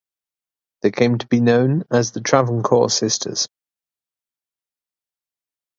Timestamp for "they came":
0.81-1.19